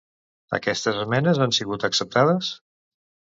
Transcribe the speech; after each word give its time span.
Aquestes 0.57 0.97
esmenes 1.01 1.41
han 1.45 1.53
sigut 1.59 1.85
acceptades? 1.91 2.49